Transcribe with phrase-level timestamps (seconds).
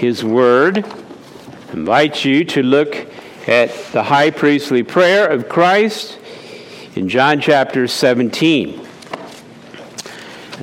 [0.00, 0.82] His Word.
[1.74, 3.06] Invite you to look
[3.46, 6.18] at the high priestly prayer of Christ
[6.96, 8.80] in John chapter 17.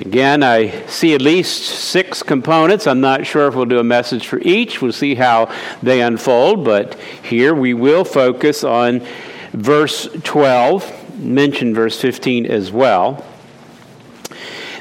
[0.02, 2.88] Again, I see at least six components.
[2.88, 4.82] I'm not sure if we'll do a message for each.
[4.82, 9.06] We'll see how they unfold, but here we will focus on
[9.52, 13.24] verse 12, mention verse 15 as well.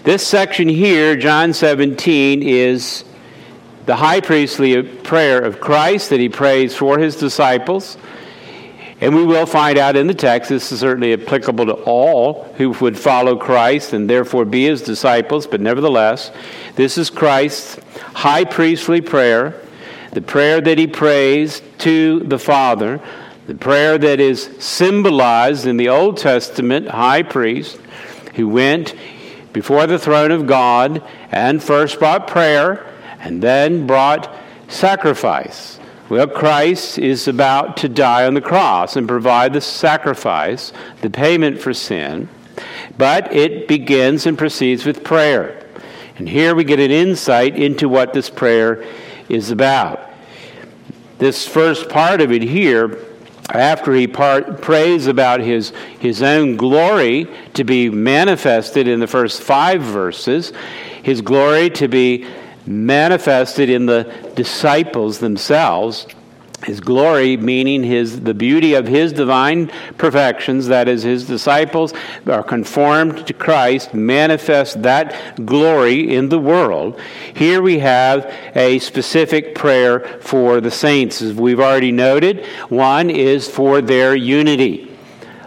[0.05, 3.05] This section here, John 17, is
[3.87, 7.97] the high priestly prayer of Christ that he prays for his disciples.
[9.01, 12.71] And we will find out in the text, this is certainly applicable to all who
[12.71, 16.33] would follow Christ and therefore be his disciples, but nevertheless,
[16.75, 17.79] this is Christ's
[18.15, 19.55] high priestly prayer,
[20.13, 23.01] the prayer that he prays to the Father,
[23.47, 27.79] the prayer that is symbolized in the Old Testament high priest
[28.35, 28.95] who went
[29.53, 32.87] before the throne of God and first brought prayer
[33.27, 34.33] and then brought
[34.69, 35.81] sacrifice.
[36.09, 41.61] Well, Christ is about to die on the cross and provide the sacrifice, the payment
[41.61, 42.29] for sin,
[42.97, 45.67] but it begins and proceeds with prayer.
[46.19, 48.85] And here we get an insight into what this prayer
[49.29, 50.09] is about.
[51.19, 53.05] This first part of it here
[53.51, 59.43] after he part, prays about his, his own glory to be manifested in the first
[59.43, 60.53] five verses,
[61.03, 62.25] his glory to be
[62.67, 66.07] manifested in the disciples themselves,
[66.65, 71.93] his glory meaning his the beauty of his divine perfections that is his disciples
[72.27, 76.99] are conformed to christ manifest that glory in the world.
[77.35, 81.21] Here we have a specific prayer for the saints.
[81.21, 84.91] As we've already noted one is for their unity.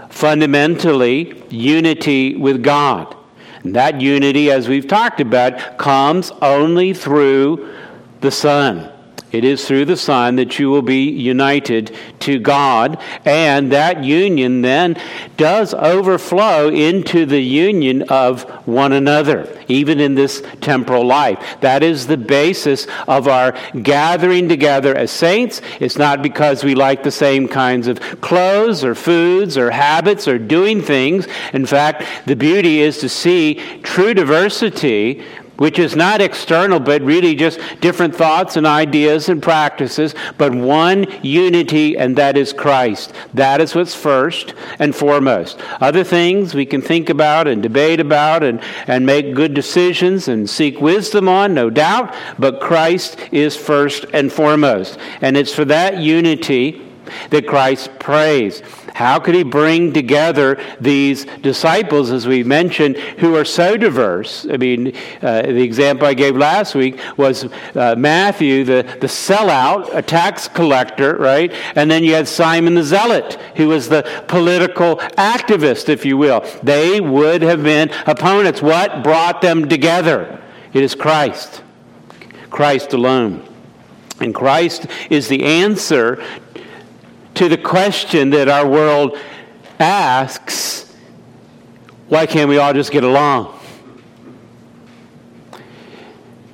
[0.09, 3.15] Fundamentally unity with god
[3.63, 7.73] and that unity as we've talked about comes only through
[8.21, 8.91] the son
[9.31, 14.61] it is through the Son that you will be united to God, and that union
[14.61, 14.99] then
[15.37, 21.57] does overflow into the union of one another, even in this temporal life.
[21.61, 25.61] That is the basis of our gathering together as saints.
[25.79, 30.39] It's not because we like the same kinds of clothes or foods or habits or
[30.39, 31.27] doing things.
[31.53, 35.23] In fact, the beauty is to see true diversity
[35.59, 41.05] which is not external, but really just different thoughts and ideas and practices, but one
[41.21, 43.13] unity, and that is Christ.
[43.33, 45.59] That is what's first and foremost.
[45.81, 50.49] Other things we can think about and debate about and, and make good decisions and
[50.49, 54.97] seek wisdom on, no doubt, but Christ is first and foremost.
[55.21, 56.85] And it's for that unity
[57.31, 58.61] that Christ prays.
[58.95, 64.45] How could he bring together these disciples, as we mentioned, who are so diverse?
[64.49, 67.45] I mean, uh, the example I gave last week was
[67.75, 71.51] uh, Matthew, the, the sellout, a tax collector, right?
[71.75, 76.45] And then you had Simon the Zealot, who was the political activist, if you will.
[76.63, 78.61] They would have been opponents.
[78.61, 80.41] What brought them together?
[80.73, 81.63] It is Christ.
[82.49, 83.45] Christ alone.
[84.19, 86.23] And Christ is the answer
[87.39, 89.17] to the question that our world
[89.79, 90.93] asks
[92.09, 93.57] why can't we all just get along?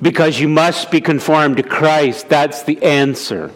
[0.00, 2.28] Because you must be conformed to Christ.
[2.28, 3.50] That's the answer.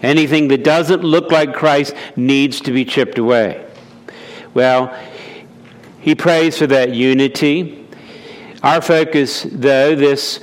[0.00, 3.66] Anything that doesn't look like Christ needs to be chipped away.
[4.54, 4.96] Well,
[5.98, 7.88] he prays for that unity.
[8.62, 10.38] Our focus, though, this,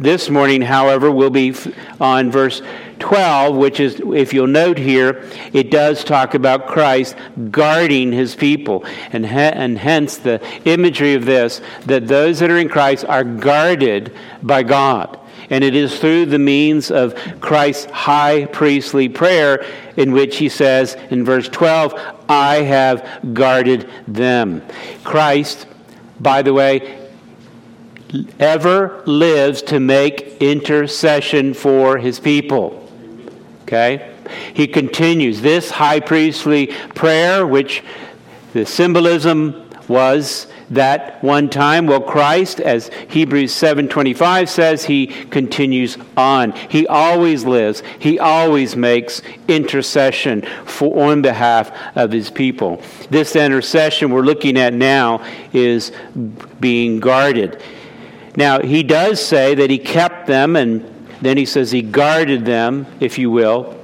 [0.00, 1.54] this morning, however, will be
[2.00, 2.60] on verse
[2.98, 7.16] 12, which is, if you'll note here, it does talk about Christ
[7.50, 8.84] guarding his people.
[9.12, 14.14] And, and hence the imagery of this that those that are in Christ are guarded
[14.42, 15.18] by God.
[15.50, 19.64] And it is through the means of Christ's high priestly prayer
[19.96, 21.94] in which he says in verse 12,
[22.28, 24.62] I have guarded them.
[25.02, 25.66] Christ,
[26.18, 27.00] by the way,
[28.38, 32.83] ever lives to make intercession for his people.
[33.64, 34.14] Okay?
[34.54, 37.82] He continues this high priestly prayer, which
[38.52, 46.52] the symbolism was that one time well christ as hebrews 7.25 says he continues on.
[46.52, 47.82] He always lives.
[47.98, 52.80] He always makes intercession for on behalf of his people.
[53.10, 55.92] This intercession we're looking at now is
[56.60, 57.62] being guarded.
[58.36, 60.93] Now he does say that he kept them and
[61.24, 63.78] then he says he guarded them, if you will.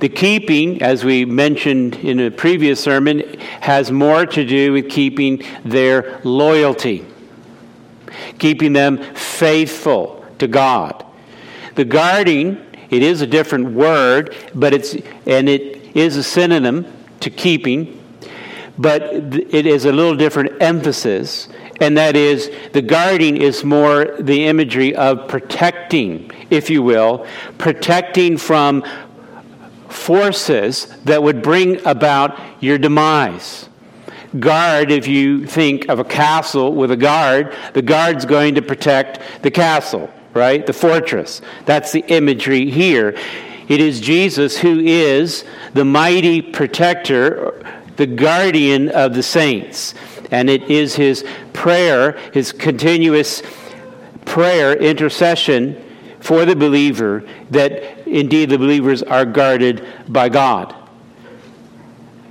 [0.00, 5.42] The keeping, as we mentioned in a previous sermon, has more to do with keeping
[5.64, 7.04] their loyalty,
[8.38, 11.04] keeping them faithful to God.
[11.76, 14.94] The guarding, it is a different word, but it's
[15.26, 16.86] and it is a synonym
[17.20, 18.00] to keeping,
[18.76, 21.48] but it is a little different emphasis,
[21.84, 27.26] and that is the guarding is more the imagery of protecting, if you will,
[27.58, 28.82] protecting from
[29.90, 33.68] forces that would bring about your demise.
[34.40, 39.20] Guard, if you think of a castle with a guard, the guard's going to protect
[39.42, 40.64] the castle, right?
[40.66, 41.42] The fortress.
[41.66, 43.14] That's the imagery here.
[43.68, 45.44] It is Jesus who is
[45.74, 47.62] the mighty protector,
[47.96, 49.94] the guardian of the saints.
[50.34, 53.40] And it is his prayer, his continuous
[54.24, 55.80] prayer, intercession
[56.18, 60.74] for the believer, that indeed the believers are guarded by God.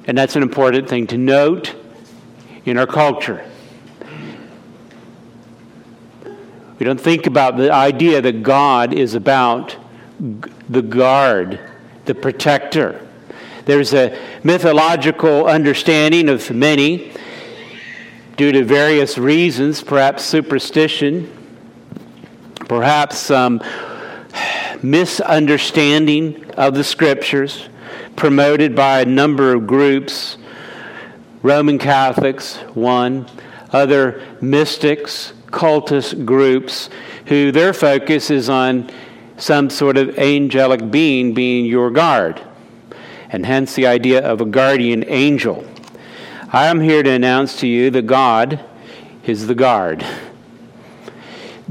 [0.06, 1.74] And that's an important thing to note
[2.66, 3.50] in our culture.
[6.78, 9.78] We don't think about the idea that God is about
[10.70, 11.58] the guard,
[12.04, 13.00] the protector.
[13.64, 17.14] There's a mythological understanding of many,
[18.38, 21.32] due to various reasons, perhaps superstition,
[22.68, 23.62] perhaps some
[24.82, 27.70] misunderstanding of the scriptures
[28.16, 30.38] promoted by a number of groups
[31.44, 33.28] Roman Catholics, one,
[33.72, 36.90] other mystics, cultist groups,
[37.26, 38.90] who their focus is on
[39.36, 42.42] some sort of angelic being being your guard,
[43.30, 45.66] and hence the idea of a guardian angel.
[46.56, 48.64] I am here to announce to you that God
[49.26, 50.06] is the guard.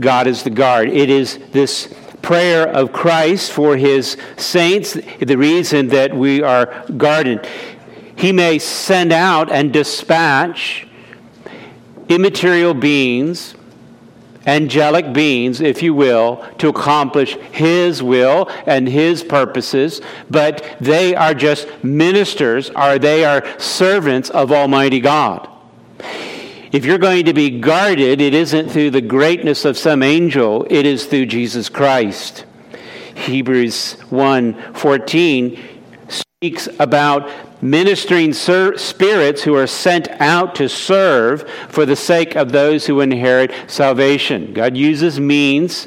[0.01, 0.89] God is the guard.
[0.89, 7.49] It is this prayer of Christ for his saints, the reason that we are guarded.
[8.17, 10.89] He may send out and dispatch
[12.09, 13.55] immaterial beings,
[14.47, 20.01] angelic beings, if you will, to accomplish His will and His purposes,
[20.31, 25.49] but they are just ministers, or they are servants of Almighty God.
[26.73, 30.87] If you're going to be guarded, it isn't through the greatness of some angel, it
[30.87, 32.47] is through Jesus Christ.
[33.15, 35.59] Hebrews 1:14
[36.43, 37.31] speaks about
[37.63, 43.53] ministering spirits who are sent out to serve for the sake of those who inherit
[43.69, 44.53] salvation.
[44.53, 45.87] God uses means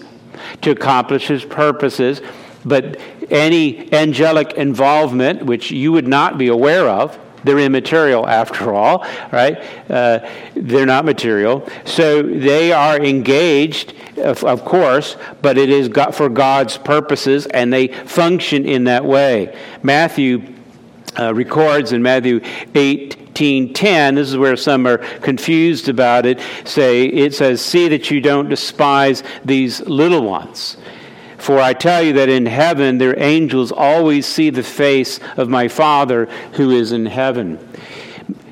[0.61, 2.21] to accomplish his purposes,
[2.63, 2.97] but
[3.29, 9.57] any angelic involvement, which you would not be aware of, they're immaterial after all, right?
[9.89, 11.67] Uh, they're not material.
[11.85, 17.87] So they are engaged, of, of course, but it is for God's purposes and they
[17.87, 19.57] function in that way.
[19.83, 20.55] Matthew
[21.17, 22.39] uh, records in Matthew
[22.73, 24.15] 18:10.
[24.15, 26.41] This is where some are confused about it.
[26.65, 30.77] Say it says, "See that you don't despise these little ones."
[31.45, 35.67] For I tell you that in heaven their angels always see the face of my
[35.67, 37.59] Father who is in heaven.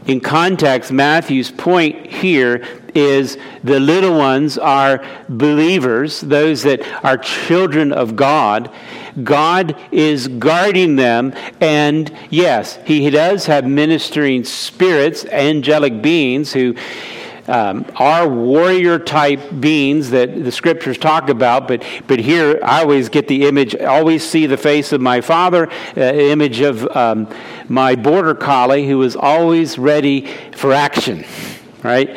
[0.05, 2.63] In context, Matthew's point here
[2.93, 8.71] is the little ones are believers, those that are children of God.
[9.23, 16.75] God is guarding them, and yes, He does have ministering spirits, angelic beings who
[17.47, 23.09] um, are warrior type beings that the scriptures talk about, but, but here I always
[23.09, 27.27] get the image, always see the face of my father, uh, image of um,
[27.67, 31.25] my border collie who is always ready for action,
[31.83, 32.09] right?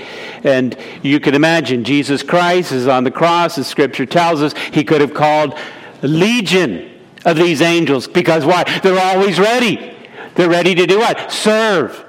[0.45, 4.85] And you can imagine Jesus Christ is on the cross, as scripture tells us, he
[4.85, 5.59] could have called
[6.03, 6.93] legion
[7.25, 8.63] of these angels because why?
[8.83, 9.93] They're always ready.
[10.37, 11.33] They're ready to do what?
[11.33, 12.06] Serve.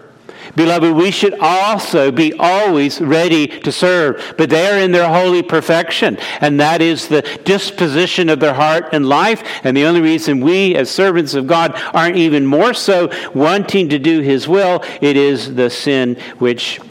[0.57, 5.43] Beloved, we should also be always ready to serve, but they are in their holy
[5.43, 9.43] perfection, and that is the disposition of their heart and life.
[9.63, 13.99] And the only reason we, as servants of God, aren't even more so wanting to
[13.99, 16.81] do His will, it is the sin which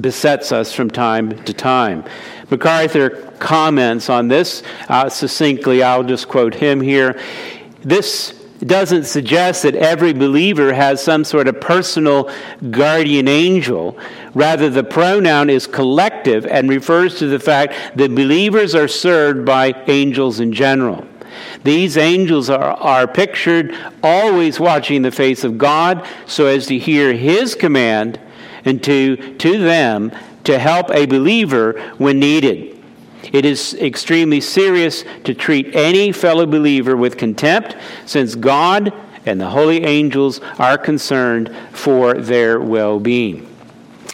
[0.00, 2.04] besets us from time to time.
[2.48, 3.10] MacArthur
[3.40, 5.82] comments on this uh, succinctly.
[5.82, 7.20] I'll just quote him here.
[7.82, 12.30] This doesn't suggest that every believer has some sort of personal
[12.70, 13.98] guardian angel.
[14.34, 19.72] Rather, the pronoun is collective and refers to the fact that believers are served by
[19.86, 21.06] angels in general.
[21.62, 27.12] These angels are, are pictured always watching the face of God so as to hear
[27.12, 28.20] his command
[28.64, 30.12] and to, to them
[30.44, 32.73] to help a believer when needed.
[33.32, 37.76] It is extremely serious to treat any fellow believer with contempt,
[38.06, 38.92] since God
[39.26, 43.48] and the holy angels are concerned for their well being.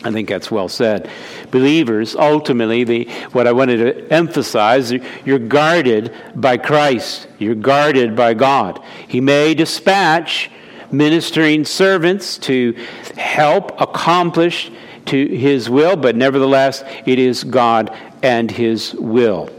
[0.02, 1.10] I think that's well said.
[1.50, 4.92] Believers, ultimately, the, what I wanted to emphasize,
[5.24, 7.28] you're guarded by Christ.
[7.38, 8.82] You're guarded by God.
[9.08, 10.50] He may dispatch
[10.90, 12.72] ministering servants to
[13.16, 14.70] help accomplish
[15.06, 19.50] to his will, but nevertheless, it is God and his will.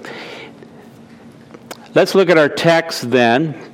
[1.94, 3.72] Let's look at our text then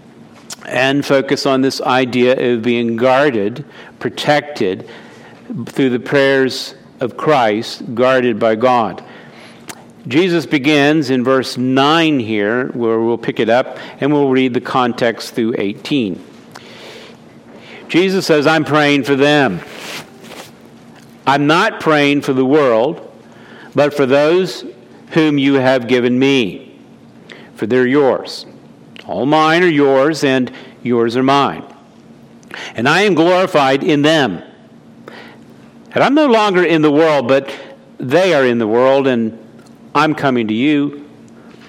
[0.66, 3.64] and focus on this idea of being guarded,
[4.00, 4.90] protected
[5.68, 9.04] through the prayers of Christ, guarded by God.
[10.08, 14.62] Jesus begins in verse 9 here, where we'll pick it up, and we'll read the
[14.62, 16.24] context through 18.
[17.88, 19.60] Jesus says, I'm praying for them.
[21.26, 23.04] I'm not praying for the world,
[23.76, 24.66] but for those
[25.10, 26.80] whom you have given me,
[27.56, 28.46] for they're yours.
[29.06, 30.52] All mine are yours, and
[30.84, 31.64] yours are mine.
[32.76, 34.44] And I am glorified in them.
[35.92, 37.54] And I'm no longer in the world, but
[37.98, 39.38] they are in the world, and
[39.96, 41.10] I'm coming to you.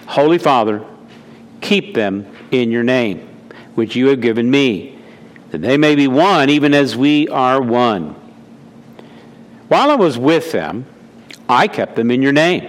[0.06, 0.84] Holy Father,
[1.60, 3.28] keep them in your name,
[3.74, 4.98] which you have given me,
[5.50, 8.14] that they may be one, even as we are one.
[9.68, 10.86] While I was with them,
[11.48, 12.68] I kept them in your name,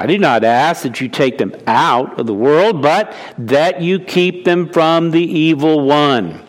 [0.00, 3.98] I do not ask that you take them out of the world, but that you
[3.98, 6.40] keep them from the evil one.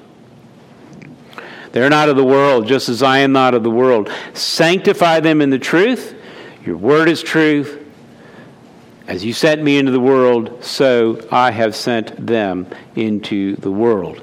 [1.74, 4.10] They're not of the world, just as I am not of the world.
[4.34, 6.16] Sanctify them in the truth.
[6.66, 7.78] Your word is truth.
[9.06, 14.22] As you sent me into the world, so I have sent them into the world.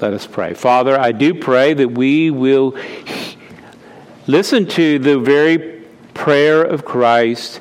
[0.00, 0.54] Let us pray.
[0.54, 2.78] Father, I do pray that we will
[4.28, 5.82] listen to the very
[6.14, 7.60] prayer of Christ,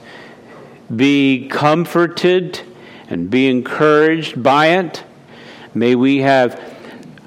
[0.95, 2.61] be comforted
[3.09, 5.03] and be encouraged by it.
[5.73, 6.61] May we have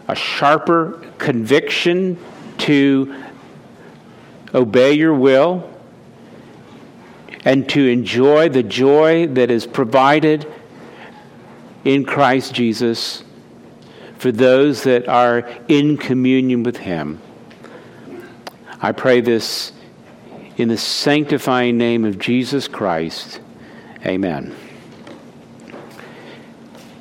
[0.08, 2.18] a sharper conviction
[2.58, 3.14] to
[4.54, 5.70] obey your will
[7.44, 10.46] and to enjoy the joy that is provided
[11.85, 13.23] in Christ Jesus
[14.18, 17.20] for those that are in communion with Him.
[18.80, 19.73] I pray this
[20.56, 23.40] in the sanctifying name of Jesus Christ.
[24.06, 24.54] Amen.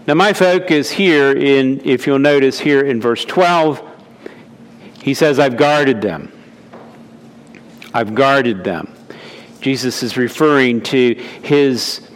[0.07, 3.81] Now, my focus here, in, if you'll notice here in verse 12,
[5.01, 6.31] he says, I've guarded them.
[7.93, 8.91] I've guarded them.
[9.61, 12.07] Jesus is referring to his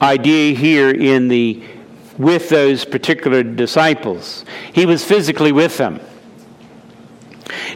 [0.00, 1.62] idea here in the
[2.16, 4.44] with those particular disciples.
[4.72, 6.00] He was physically with them.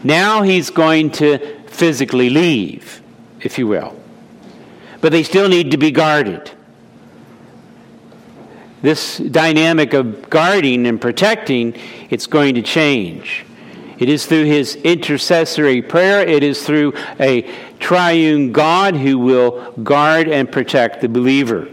[0.03, 3.01] Now he's going to physically leave,
[3.41, 4.02] if you will.
[5.03, 6.51] But they still need to be guarded.
[8.81, 11.75] This dynamic of guarding and protecting,
[12.09, 13.45] it's going to change.
[13.99, 16.27] It is through his intercessory prayer.
[16.27, 17.43] It is through a
[17.79, 21.69] triune God who will guard and protect the believer.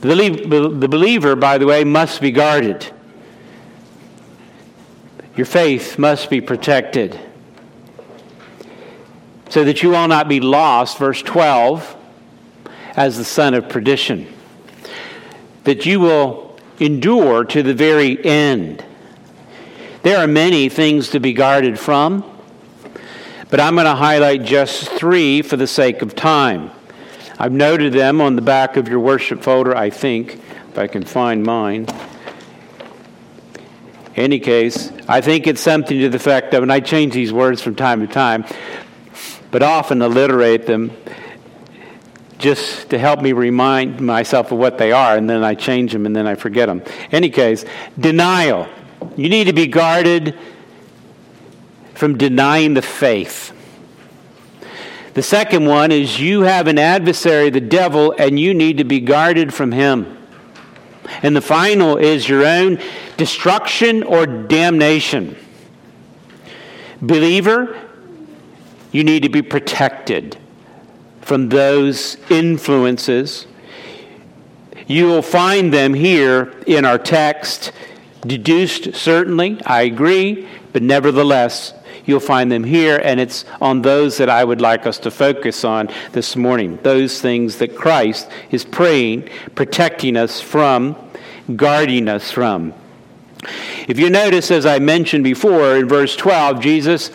[0.00, 2.90] The believer, by the way, must be guarded.
[5.36, 7.18] Your faith must be protected
[9.52, 11.94] so that you will not be lost, verse 12,
[12.96, 14.26] as the son of perdition.
[15.64, 18.82] That you will endure to the very end.
[20.04, 22.24] There are many things to be guarded from,
[23.50, 26.70] but I'm going to highlight just three for the sake of time.
[27.38, 30.40] I've noted them on the back of your worship folder, I think,
[30.70, 31.88] if I can find mine.
[34.14, 37.34] In Any case, I think it's something to the effect of, and I change these
[37.34, 38.46] words from time to time,
[39.52, 40.90] but often alliterate them
[42.38, 46.06] just to help me remind myself of what they are, and then I change them
[46.06, 46.82] and then I forget them.
[47.12, 47.64] Any case,
[47.96, 48.66] denial.
[49.16, 50.36] You need to be guarded
[51.94, 53.52] from denying the faith.
[55.14, 58.98] The second one is you have an adversary, the devil, and you need to be
[58.98, 60.18] guarded from him.
[61.22, 62.80] And the final is your own
[63.18, 65.36] destruction or damnation.
[67.02, 67.81] Believer,
[68.92, 70.36] you need to be protected
[71.20, 73.46] from those influences.
[74.86, 77.72] You will find them here in our text
[78.26, 81.74] Deduced, certainly, I agree, but nevertheless,
[82.06, 85.64] you'll find them here, and it's on those that I would like us to focus
[85.64, 86.78] on this morning.
[86.84, 90.96] Those things that Christ is praying, protecting us from,
[91.56, 92.74] guarding us from.
[93.88, 97.10] If you notice, as I mentioned before in verse 12, Jesus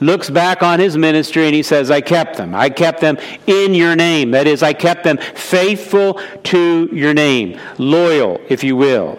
[0.00, 2.54] looks back on his ministry and he says, I kept them.
[2.54, 4.30] I kept them in your name.
[4.32, 9.18] That is, I kept them faithful to your name, loyal, if you will.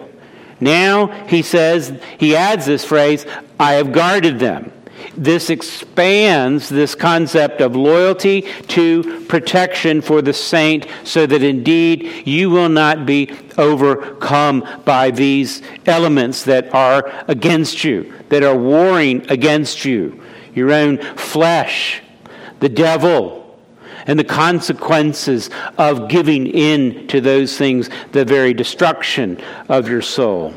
[0.60, 3.26] Now he says, he adds this phrase,
[3.58, 4.72] I have guarded them.
[5.16, 12.50] This expands this concept of loyalty to protection for the saint so that indeed you
[12.50, 19.84] will not be overcome by these elements that are against you, that are warring against
[19.84, 20.22] you.
[20.54, 22.02] Your own flesh,
[22.60, 23.58] the devil,
[24.06, 30.54] and the consequences of giving in to those things, the very destruction of your soul.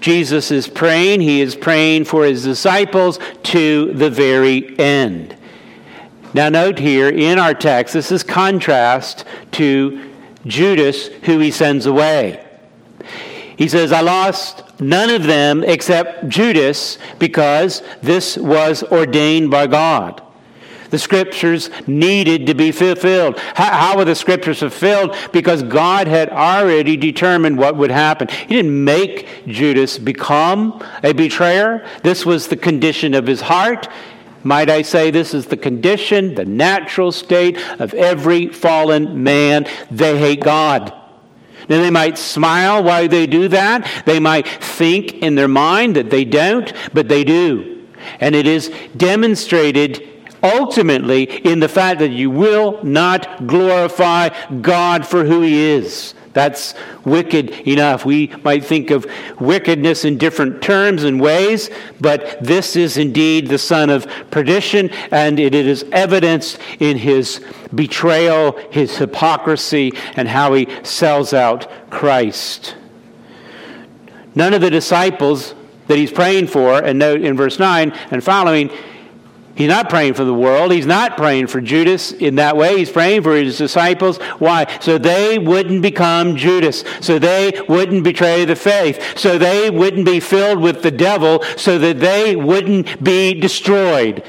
[0.00, 1.20] Jesus is praying.
[1.20, 5.36] He is praying for his disciples to the very end.
[6.32, 10.10] Now, note here in our text, this is contrast to
[10.46, 12.46] Judas, who he sends away.
[13.56, 20.22] He says, I lost none of them except Judas because this was ordained by God.
[20.90, 23.38] The scriptures needed to be fulfilled.
[23.54, 25.16] How, how, were the scriptures fulfilled?
[25.32, 28.28] Because God had already determined what would happen.
[28.28, 31.86] He didn't make Judas become a betrayer.
[32.02, 33.88] This was the condition of his heart.
[34.42, 39.66] Might I say, this is the condition, the natural state of every fallen man.
[39.90, 40.99] They hate God.
[41.70, 43.88] Now, they might smile while they do that.
[44.04, 47.86] They might think in their mind that they don't, but they do.
[48.18, 50.06] And it is demonstrated
[50.42, 56.14] ultimately in the fact that you will not glorify God for who He is.
[56.32, 58.04] That's wicked enough.
[58.04, 59.06] We might think of
[59.40, 61.70] wickedness in different terms and ways,
[62.00, 67.44] but this is indeed the son of perdition, and it is evidenced in his
[67.74, 72.76] betrayal, his hypocrisy, and how he sells out Christ.
[74.36, 75.54] None of the disciples
[75.88, 78.70] that he's praying for, and note in verse 9 and following,
[79.54, 80.72] He's not praying for the world.
[80.72, 82.78] He's not praying for Judas in that way.
[82.78, 84.18] He's praying for his disciples.
[84.38, 84.66] Why?
[84.80, 86.84] So they wouldn't become Judas.
[87.00, 89.18] So they wouldn't betray the faith.
[89.18, 91.42] So they wouldn't be filled with the devil.
[91.56, 94.24] So that they wouldn't be destroyed.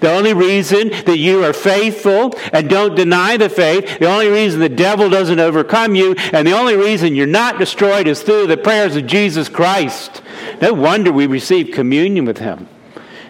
[0.00, 4.58] The only reason that you are faithful and don't deny the faith, the only reason
[4.58, 8.56] the devil doesn't overcome you, and the only reason you're not destroyed is through the
[8.56, 10.20] prayers of Jesus Christ.
[10.60, 12.68] No wonder we receive communion with him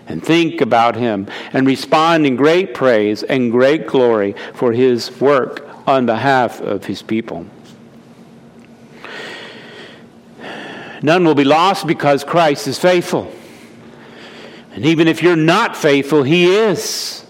[0.08, 5.68] and think about him and respond in great praise and great glory for his work
[5.86, 7.46] on behalf of his people.
[11.02, 13.32] None will be lost because Christ is faithful.
[14.72, 17.24] And even if you're not faithful, he is.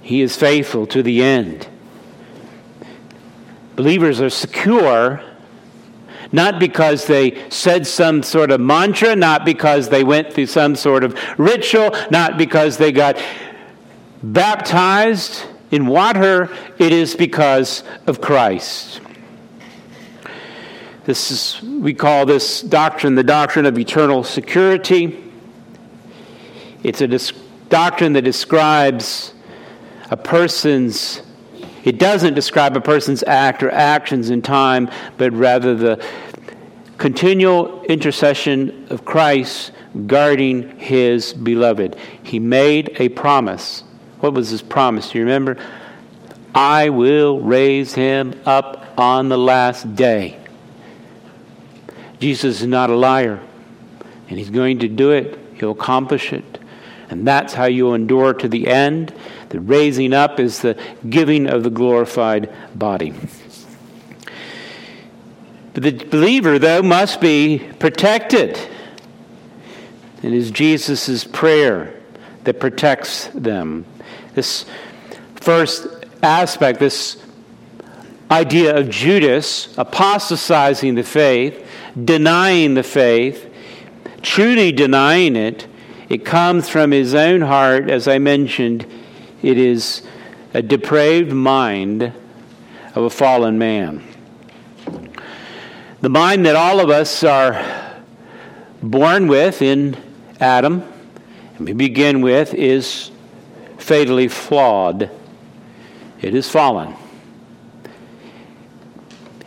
[0.00, 1.68] He is faithful to the end.
[3.76, 5.22] Believers are secure
[6.32, 11.04] not because they said some sort of mantra, not because they went through some sort
[11.04, 13.20] of ritual, not because they got
[14.22, 16.48] baptized in water.
[16.78, 19.00] It is because of Christ.
[21.04, 25.24] This is, we call this doctrine the doctrine of eternal security.
[26.82, 27.08] It's a
[27.68, 29.34] doctrine that describes
[30.10, 31.22] a person's
[31.84, 36.04] it doesn't describe a person's act or actions in time, but rather the
[36.98, 39.72] continual intercession of Christ
[40.06, 41.96] guarding his beloved.
[42.22, 43.82] He made a promise.
[44.20, 45.10] What was his promise?
[45.10, 45.56] Do you remember?
[46.54, 50.36] I will raise him up on the last day.
[52.18, 53.40] Jesus is not a liar,
[54.28, 55.38] and he's going to do it.
[55.54, 56.58] He'll accomplish it.
[57.08, 59.12] And that's how you endure to the end.
[59.50, 63.12] The raising up is the giving of the glorified body.
[65.74, 68.58] But the believer, though, must be protected.
[70.22, 72.00] It is Jesus' prayer
[72.44, 73.84] that protects them.
[74.34, 74.66] This
[75.36, 75.86] first
[76.22, 77.22] aspect, this
[78.30, 81.66] idea of Judas apostatizing the faith,
[82.04, 83.52] denying the faith,
[84.22, 85.66] truly denying it,
[86.08, 88.86] it comes from his own heart, as I mentioned.
[89.42, 90.02] It is
[90.52, 92.12] a depraved mind
[92.94, 94.02] of a fallen man.
[96.00, 97.94] The mind that all of us are
[98.82, 99.96] born with in
[100.40, 100.82] Adam,
[101.56, 103.10] and we begin with, is
[103.78, 105.10] fatally flawed.
[106.20, 106.94] It is fallen.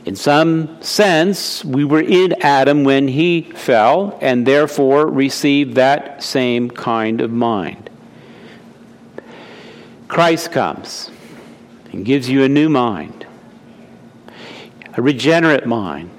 [0.05, 6.69] In some sense, we were in Adam when he fell and therefore received that same
[6.69, 7.89] kind of mind.
[10.13, 11.09] Christ comes
[11.91, 13.25] and gives you a new mind,
[14.95, 16.11] a regenerate mind.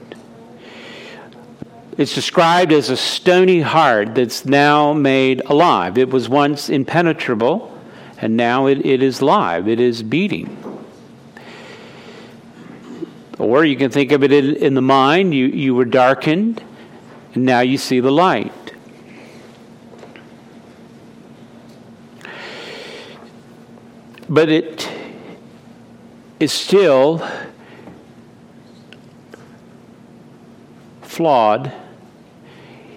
[1.96, 5.96] It's described as a stony heart that's now made alive.
[5.96, 7.72] It was once impenetrable,
[8.18, 10.56] and now it, it is live, it is beating.
[13.38, 16.64] Or you can think of it in, in the mind you, you were darkened,
[17.34, 18.63] and now you see the light.
[24.34, 24.90] But it
[26.40, 27.24] is still
[31.02, 31.72] flawed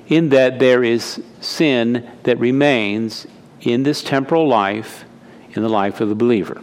[0.08, 3.28] in that there is sin that remains
[3.62, 5.06] in this temporal life,
[5.54, 6.60] in the life of the believer.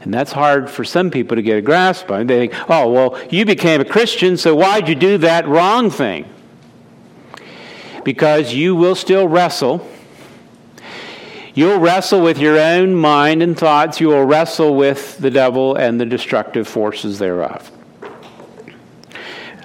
[0.00, 2.28] And that's hard for some people to get a grasp on.
[2.28, 6.24] They think, oh, well, you became a Christian, so why'd you do that wrong thing?
[8.04, 9.86] Because you will still wrestle.
[11.60, 14.00] You'll wrestle with your own mind and thoughts.
[14.00, 17.70] You will wrestle with the devil and the destructive forces thereof.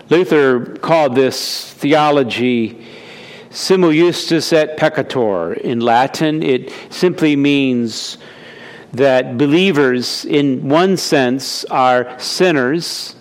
[0.09, 2.85] Luther called this theology
[3.49, 5.57] simul justus et peccator.
[5.57, 8.17] In Latin, it simply means
[8.91, 13.15] that believers, in one sense, are sinners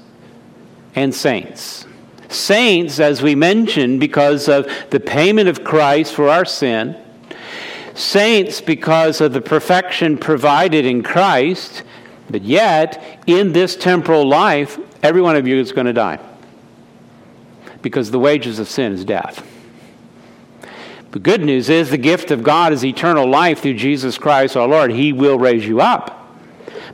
[0.97, 1.87] and saints.
[2.29, 7.01] Saints, as we mentioned, because of the payment of Christ for our sin.
[7.95, 11.83] Saints, because of the perfection provided in Christ.
[12.29, 16.19] But yet, in this temporal life, every one of you is going to die.
[17.83, 19.47] Because the wages of sin is death.
[21.13, 24.67] The good news is the gift of God is eternal life through Jesus Christ our
[24.67, 24.91] Lord.
[24.91, 26.21] He will raise you up.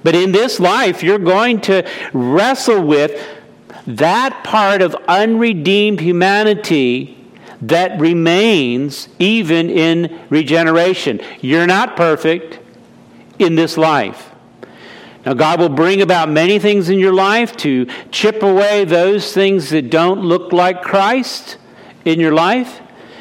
[0.02, 3.26] But in this life, you're going to wrestle with
[3.86, 7.19] that part of unredeemed humanity
[7.62, 11.20] that remains even in regeneration.
[11.40, 12.59] You're not perfect
[13.38, 14.31] in this life.
[15.27, 19.68] Now, God will bring about many things in your life to chip away those things
[19.70, 21.59] that don't look like Christ
[22.07, 22.81] in your life.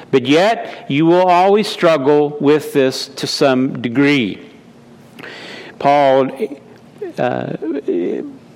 [0.10, 4.50] But yet, you will always struggle with this to some degree.
[5.78, 6.32] Paul
[7.18, 7.58] uh,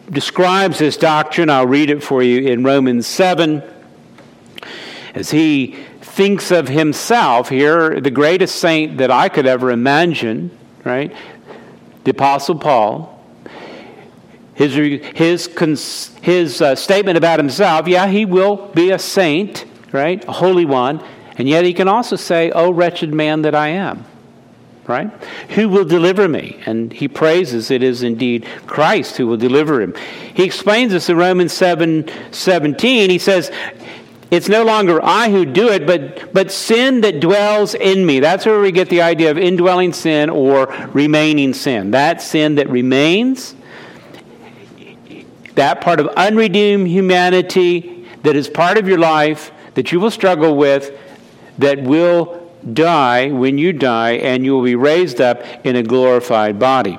[0.09, 3.61] describes this doctrine, I'll read it for you in Romans 7,
[5.13, 11.15] as he thinks of himself here, the greatest saint that I could ever imagine, right?
[12.03, 13.09] The Apostle Paul.
[14.55, 15.47] His, his,
[16.21, 20.23] his uh, statement about himself, yeah, he will be a saint, right?
[20.27, 21.03] A holy one.
[21.37, 24.05] And yet he can also say, Oh, wretched man that I am.
[24.85, 25.09] Right?
[25.51, 26.59] Who will deliver me?
[26.65, 29.95] And he praises it is indeed Christ who will deliver him.
[30.33, 33.09] He explains this in Romans 7 17.
[33.09, 33.49] He says,
[34.33, 38.19] it's no longer I who do it, but, but sin that dwells in me.
[38.19, 41.91] That's where we get the idea of indwelling sin or remaining sin.
[41.91, 43.55] That sin that remains,
[45.55, 50.55] that part of unredeemed humanity that is part of your life that you will struggle
[50.55, 50.97] with,
[51.57, 56.57] that will die when you die, and you will be raised up in a glorified
[56.57, 56.97] body.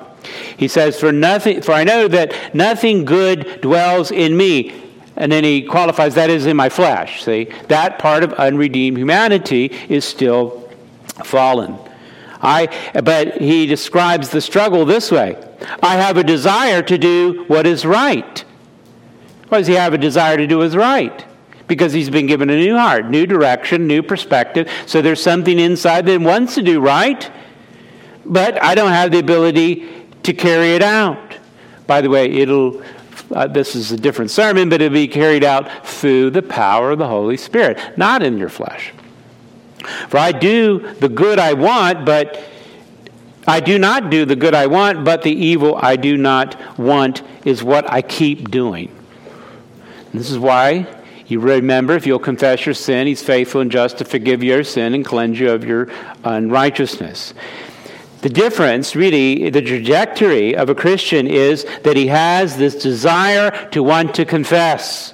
[0.57, 4.84] He says, For nothing for I know that nothing good dwells in me.
[5.15, 7.23] And then he qualifies that is in my flesh.
[7.23, 10.69] See, that part of unredeemed humanity is still
[11.23, 11.77] fallen.
[12.41, 12.67] I,
[13.03, 15.37] but he describes the struggle this way
[15.81, 18.43] I have a desire to do what is right.
[19.47, 21.25] Why does he have a desire to do what is right?
[21.67, 24.69] because he's been given a new heart, new direction, new perspective.
[24.85, 27.29] So there's something inside that wants to do right,
[28.25, 29.89] but I don't have the ability
[30.23, 31.37] to carry it out.
[31.87, 32.81] By the way, it'll.
[33.31, 36.99] Uh, this is a different sermon, but it'll be carried out through the power of
[36.99, 38.93] the Holy Spirit, not in your flesh.
[40.09, 42.39] For I do the good I want, but
[43.47, 47.21] I do not do the good I want, but the evil I do not want
[47.45, 48.89] is what I keep doing.
[50.11, 50.87] And this is why
[51.27, 54.93] you remember, if you'll confess your sin, He's faithful and just to forgive your sin
[54.93, 55.89] and cleanse you of your
[56.23, 57.33] unrighteousness.
[58.25, 63.83] The difference, really, the trajectory of a Christian is that he has this desire to
[63.83, 65.13] want to confess.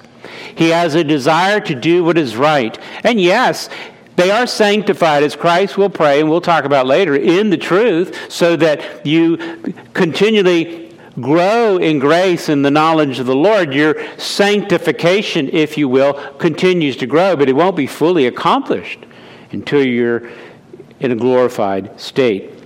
[0.55, 2.79] He has a desire to do what is right.
[3.03, 3.67] And yes,
[4.15, 8.31] they are sanctified, as Christ will pray, and we'll talk about later, in the truth,
[8.31, 9.35] so that you
[9.93, 16.13] continually grow in grace and the knowledge of the Lord, your sanctification, if you will,
[16.37, 18.99] continues to grow, but it won't be fully accomplished
[19.51, 20.29] until you're
[21.01, 22.60] in a glorified state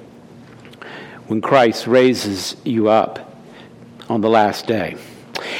[1.28, 3.36] when Christ raises you up
[4.10, 4.98] on the last day.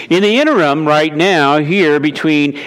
[0.10, 2.60] In the interim, right now, here between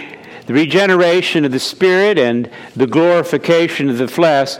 [0.47, 4.57] the regeneration of the Spirit and the glorification of the flesh,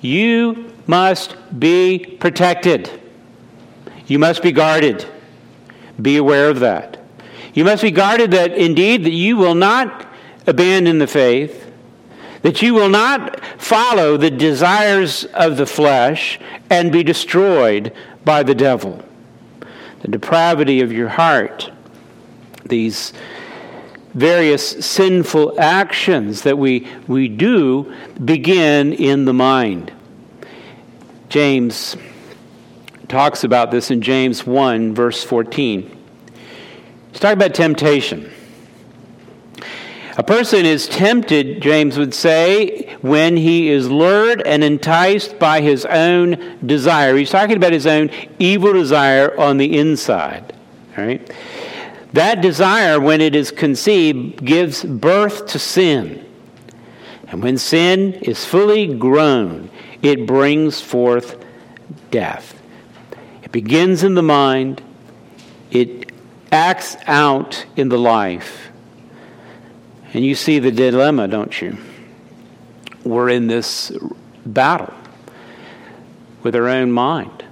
[0.00, 2.90] you must be protected.
[4.06, 5.04] You must be guarded.
[6.00, 6.98] Be aware of that.
[7.54, 10.06] You must be guarded that indeed that you will not
[10.46, 11.65] abandon the faith,
[12.46, 16.38] that you will not follow the desires of the flesh
[16.70, 17.92] and be destroyed
[18.24, 19.04] by the devil.
[20.02, 21.68] The depravity of your heart,
[22.64, 23.12] these
[24.14, 27.92] various sinful actions that we, we do
[28.24, 29.92] begin in the mind.
[31.28, 31.96] James
[33.08, 35.82] talks about this in James 1, verse 14.
[37.10, 38.30] He's talking about temptation.
[40.18, 45.84] A person is tempted, James would say, when he is lured and enticed by his
[45.84, 47.14] own desire.
[47.16, 50.54] He's talking about his own evil desire on the inside.
[52.14, 56.24] That desire, when it is conceived, gives birth to sin.
[57.28, 59.68] And when sin is fully grown,
[60.00, 61.44] it brings forth
[62.10, 62.58] death.
[63.42, 64.82] It begins in the mind,
[65.70, 66.10] it
[66.50, 68.65] acts out in the life.
[70.16, 71.76] And you see the dilemma, don't you?
[73.04, 73.92] We're in this
[74.46, 74.94] battle
[76.42, 77.44] with our own mind.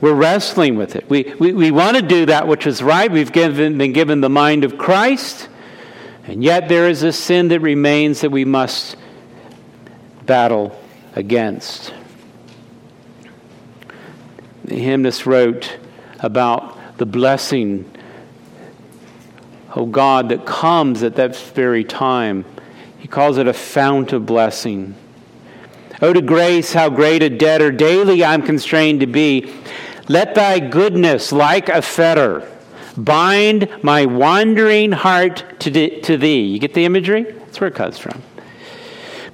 [0.00, 1.10] We're wrestling with it.
[1.10, 3.12] We, we, we want to do that which is right.
[3.12, 5.50] We've given, been given the mind of Christ,
[6.24, 8.96] and yet there is a sin that remains that we must
[10.24, 10.74] battle
[11.16, 11.92] against.
[14.64, 15.76] The hymnist wrote
[16.20, 17.94] about the blessing,
[19.74, 22.44] oh God, that comes at that very time.
[22.98, 24.94] He calls it a fount of blessing.
[26.00, 29.52] Oh, to grace, how great a debtor daily I'm constrained to be.
[30.08, 32.48] Let thy goodness, like a fetter,
[32.96, 36.42] bind my wandering heart to, to thee.
[36.42, 37.24] You get the imagery?
[37.24, 38.22] That's where it comes from.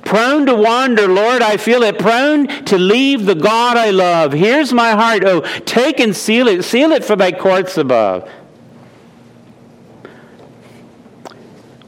[0.04, 1.98] Prone to wander, Lord, I feel it.
[1.98, 4.32] Prone to leave the God I love.
[4.32, 5.24] Here's my heart.
[5.24, 6.62] Oh, take and seal it.
[6.62, 8.30] Seal it for thy courts above.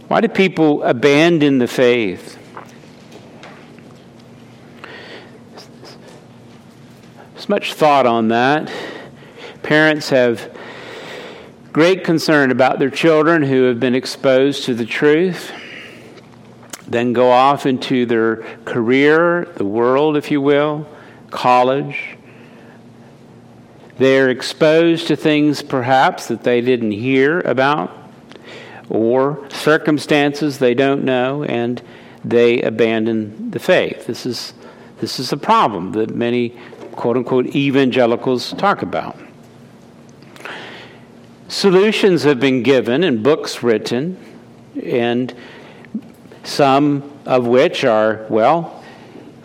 [0.08, 2.38] Why do people abandon the faith?
[7.32, 8.72] There's much thought on that.
[9.64, 10.56] Parents have
[11.72, 15.50] great concern about their children who have been exposed to the truth,
[16.86, 20.88] then go off into their career, the world, if you will,
[21.30, 22.16] college.
[23.98, 28.05] They're exposed to things perhaps that they didn't hear about
[28.88, 31.82] or circumstances they don't know, and
[32.24, 34.06] they abandon the faith.
[34.06, 34.52] This is,
[34.98, 36.56] this is a problem that many
[36.92, 39.16] quote unquote evangelicals talk about.
[41.48, 44.18] Solutions have been given and books written,
[44.82, 45.32] and
[46.42, 48.82] some of which are, well,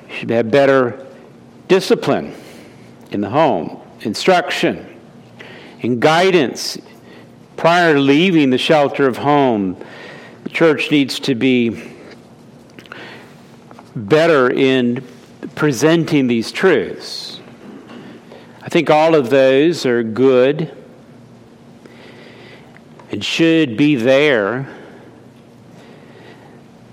[0.10, 1.06] should have better
[1.68, 2.34] discipline
[3.12, 5.00] in the home, instruction,
[5.84, 6.78] and guidance
[7.62, 9.78] prior to leaving the shelter of home.
[10.46, 11.94] The church needs to be
[13.96, 15.06] better in
[15.54, 17.40] presenting these truths.
[18.64, 20.76] I think all of those are good
[23.12, 24.68] and should be there,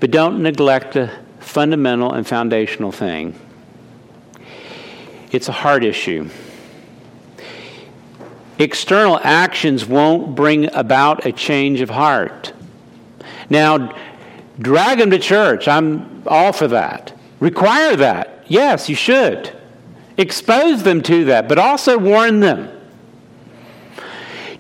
[0.01, 3.41] but don't neglect the fundamental and foundational thing.
[5.33, 6.29] It's a heart issue.
[8.59, 12.53] External actions won't bring about a change of heart.
[13.49, 13.97] Now,
[14.59, 15.69] drag them to church.
[15.69, 17.17] I'm all for that.
[17.41, 18.45] Require that.
[18.49, 19.55] Yes, you should.
[20.17, 22.75] Expose them to that, but also warn them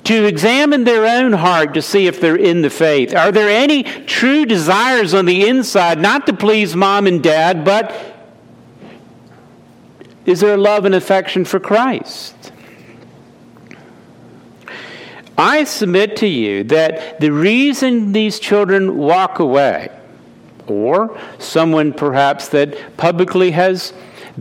[0.05, 3.15] to examine their own heart to see if they're in the faith.
[3.15, 7.95] Are there any true desires on the inside, not to please mom and dad, but
[10.25, 12.53] is there love and affection for Christ?
[15.39, 19.89] I submit to you that the reason these children walk away,
[20.67, 23.93] or someone perhaps that publicly has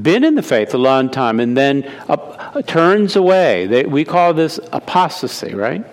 [0.01, 3.67] been in the faith a long time and then uh, turns away.
[3.67, 5.86] They, we call this apostasy, right?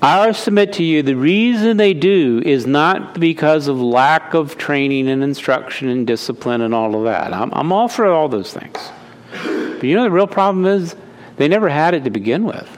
[0.00, 5.08] I submit to you the reason they do is not because of lack of training
[5.08, 7.32] and instruction and discipline and all of that.
[7.32, 8.76] I'm, I'm all for all those things.
[9.30, 10.96] But you know, the real problem is
[11.36, 12.68] they never had it to begin with.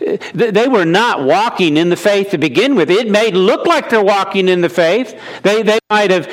[0.00, 2.90] They were not walking in the faith to begin with.
[2.90, 5.18] It may look like they're walking in the faith.
[5.42, 6.26] They, they might have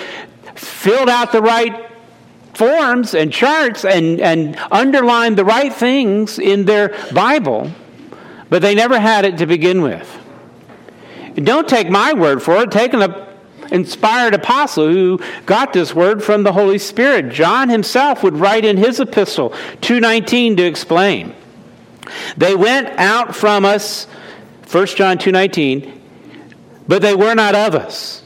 [0.56, 1.92] filled out the right
[2.54, 7.72] forms and charts and, and underline the right things in their Bible,
[8.50, 10.12] but they never had it to begin with.
[11.36, 12.72] Don't take my word for it.
[12.72, 13.14] Take an
[13.72, 17.32] inspired apostle who got this word from the Holy Spirit.
[17.32, 21.36] John himself would write in his epistle 2:19 to explain.
[22.36, 24.08] They went out from us
[24.68, 25.98] 1 John 2:19
[26.88, 28.24] but they were not of us.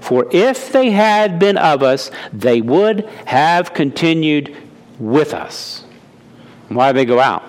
[0.00, 4.54] For if they had been of us, they would have continued
[4.98, 5.84] with us.
[6.68, 7.42] Why they go out?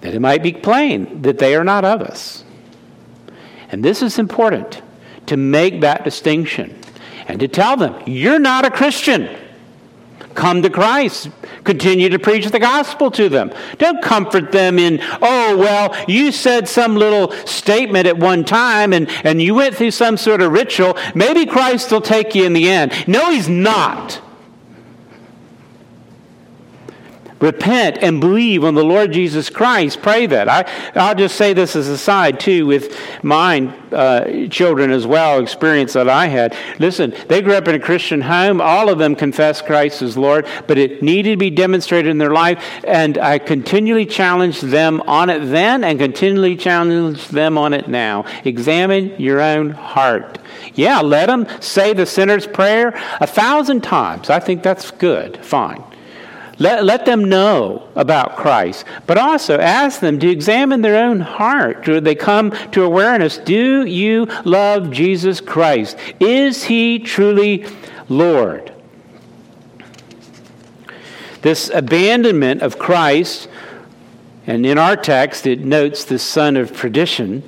[0.00, 2.44] That it might be plain that they are not of us.
[3.70, 4.82] And this is important
[5.26, 6.78] to make that distinction
[7.26, 9.28] and to tell them, you're not a Christian.
[10.38, 11.30] Come to Christ.
[11.64, 13.52] Continue to preach the gospel to them.
[13.78, 19.10] Don't comfort them in, oh, well, you said some little statement at one time and,
[19.24, 20.96] and you went through some sort of ritual.
[21.12, 22.92] Maybe Christ will take you in the end.
[23.08, 24.22] No, he's not.
[27.40, 30.02] Repent and believe on the Lord Jesus Christ.
[30.02, 30.48] Pray that.
[30.48, 35.40] I, I'll just say this as a side, too, with mine uh, children as well,
[35.40, 36.56] experience that I had.
[36.78, 38.60] Listen, they grew up in a Christian home.
[38.60, 42.32] All of them confessed Christ as Lord, but it needed to be demonstrated in their
[42.32, 42.62] life.
[42.84, 48.24] And I continually challenged them on it then and continually challenge them on it now.
[48.44, 50.38] Examine your own heart.
[50.74, 54.30] Yeah, let them say the sinner's prayer a thousand times.
[54.30, 55.44] I think that's good.
[55.44, 55.82] Fine.
[56.60, 61.84] Let, let them know about Christ, but also ask them to examine their own heart.
[61.84, 63.38] Do they come to awareness?
[63.38, 65.96] Do you love Jesus Christ?
[66.18, 67.64] Is he truly
[68.08, 68.72] Lord?
[71.42, 73.48] This abandonment of Christ,
[74.44, 77.44] and in our text it notes the son of perdition,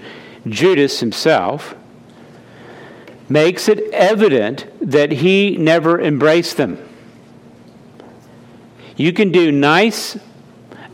[0.46, 1.74] Judas himself,
[3.28, 6.78] makes it evident that he never embraced them.
[9.00, 10.18] You can do nice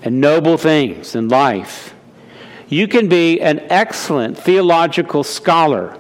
[0.01, 1.93] and noble things in life.
[2.69, 5.99] You can be an excellent theological scholar.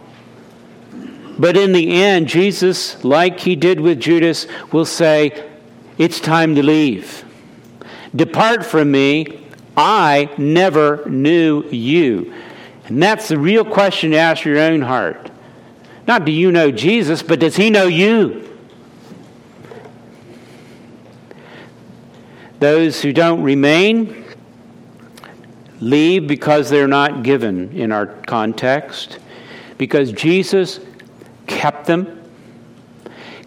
[1.37, 5.51] But in the end, Jesus, like he did with Judas, will say,
[5.99, 7.25] It's time to leave.
[8.14, 9.45] Depart from me.
[9.77, 12.33] I never knew you.
[12.85, 15.29] And that's the real question to ask your own heart.
[16.07, 18.46] Not do you know Jesus, but does he know you?
[22.59, 24.25] Those who don't remain
[25.81, 29.19] leave because they're not given in our context,
[29.77, 30.81] because Jesus
[31.47, 32.23] kept them,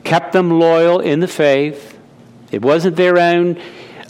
[0.04, 1.98] kept them loyal in the faith.
[2.52, 3.60] It wasn't their own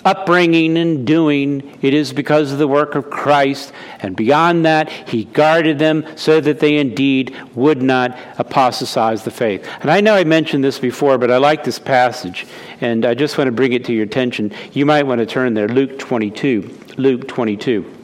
[0.05, 1.77] upbringing and doing.
[1.81, 3.71] It is because of the work of Christ.
[3.99, 9.67] And beyond that, He guarded them so that they indeed would not apostatize the faith.
[9.81, 12.47] And I know I mentioned this before, but I like this passage.
[12.81, 14.53] And I just want to bring it to your attention.
[14.73, 15.67] You might want to turn there.
[15.67, 16.77] Luke 22.
[16.97, 17.95] Luke 22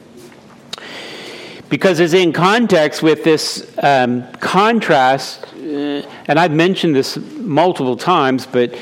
[1.69, 8.45] because it's in context with this um, contrast, uh, and I've mentioned this multiple times,
[8.45, 8.77] but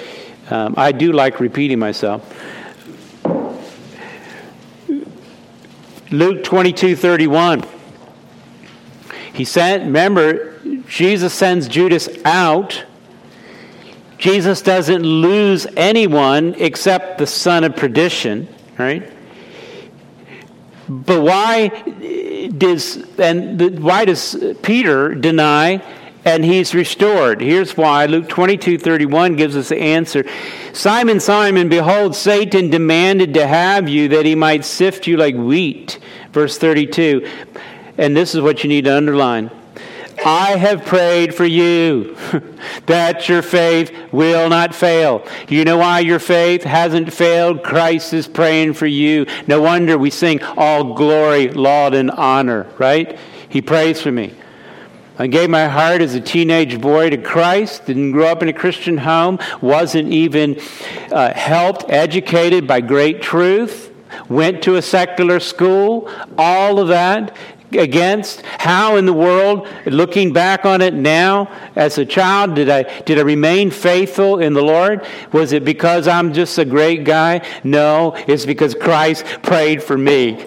[0.50, 2.22] um, I do like repeating myself.
[6.14, 7.64] Luke 22 31.
[9.34, 12.86] He sent, remember, Jesus sends Judas out.
[14.20, 18.48] Jesus doesn't lose anyone except the son of perdition,
[18.78, 19.12] right?
[20.88, 21.70] But why
[22.60, 25.84] does and why does Peter deny
[26.26, 27.42] and he's restored.
[27.42, 28.06] Here's why.
[28.06, 30.26] Luke 22 31 gives us the answer.
[30.72, 36.00] Simon, Simon, behold, Satan demanded to have you that he might sift you like wheat.
[36.32, 37.28] Verse 32.
[37.98, 39.52] And this is what you need to underline.
[40.26, 42.16] I have prayed for you
[42.86, 45.26] that your faith will not fail.
[45.50, 47.64] You know why your faith hasn't failed?
[47.64, 49.26] Christ is praying for you.
[49.48, 53.18] No wonder we sing all glory, laud, and honor, right?
[53.50, 54.34] He prays for me.
[55.18, 58.54] I gave my heart as a teenage boy to Christ, didn't grow up in a
[58.54, 60.60] Christian home, wasn't even
[61.12, 63.94] uh, helped, educated by great truth,
[64.28, 67.38] went to a secular school, all of that
[67.72, 72.84] against how in the world looking back on it now as a child did i
[73.02, 75.04] did i remain faithful in the lord?
[75.32, 77.44] Was it because i'm just a great guy?
[77.64, 80.46] No it's because christ prayed for me.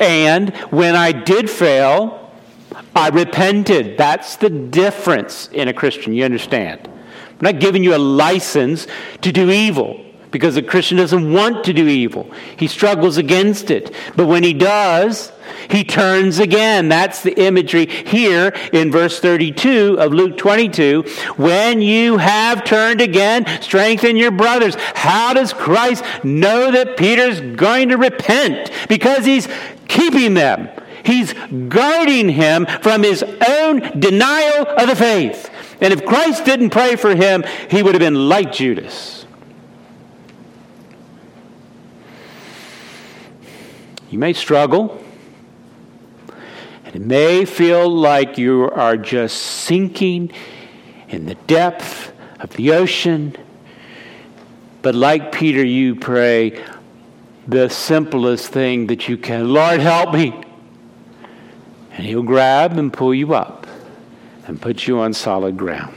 [0.00, 2.17] And when i did fail
[2.98, 3.96] I repented.
[3.96, 6.88] That's the difference in a Christian, you understand?
[6.88, 8.88] I'm not giving you a license
[9.22, 12.30] to do evil because a Christian doesn't want to do evil.
[12.56, 13.94] He struggles against it.
[14.16, 15.32] But when he does,
[15.70, 16.88] he turns again.
[16.88, 21.04] That's the imagery here in verse 32 of Luke 22.
[21.36, 24.74] When you have turned again, strengthen your brothers.
[24.94, 28.70] How does Christ know that Peter's going to repent?
[28.88, 29.48] Because he's
[29.86, 30.68] keeping them.
[31.04, 31.34] He's
[31.68, 35.50] guarding him from his own denial of the faith.
[35.80, 39.26] And if Christ didn't pray for him, he would have been like Judas.
[44.10, 45.02] You may struggle,
[46.84, 50.32] and it may feel like you are just sinking
[51.08, 53.36] in the depth of the ocean.
[54.80, 56.64] But like Peter, you pray
[57.46, 60.47] the simplest thing that you can Lord, help me.
[61.98, 63.66] And He'll grab and pull you up
[64.46, 65.96] and put you on solid ground.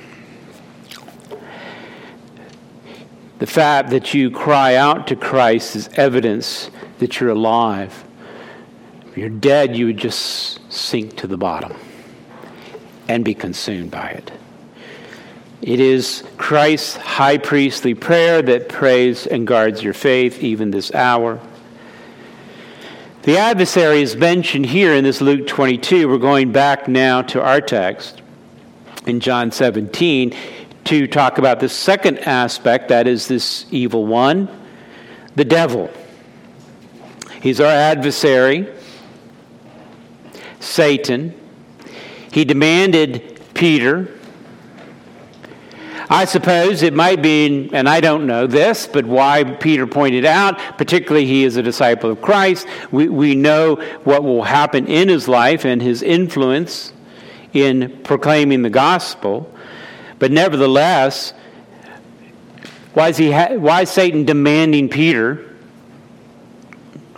[3.38, 8.04] The fact that you cry out to Christ is evidence that you're alive.
[9.08, 11.76] If you're dead, you would just sink to the bottom
[13.08, 14.32] and be consumed by it.
[15.62, 21.40] It is Christ's high priestly prayer that prays and guards your faith even this hour.
[23.24, 26.10] The adversary is mentioned here in this Luke 22.
[26.10, 28.20] We're going back now to our text
[29.06, 30.36] in John 17
[30.86, 34.50] to talk about the second aspect that is, this evil one,
[35.36, 35.92] the devil.
[37.44, 38.68] He's our adversary,
[40.60, 41.40] Satan.
[42.32, 44.18] He demanded Peter.
[46.12, 50.60] I suppose it might be, and I don't know this, but why Peter pointed out,
[50.78, 55.30] particularly he is a disciple of Christ, we, we know what will happen in his
[55.30, 56.92] life and his influence
[57.54, 59.50] in proclaiming the gospel.
[60.20, 61.32] But nevertheless,
[62.94, 65.56] why is, he ha- why is Satan demanding Peter?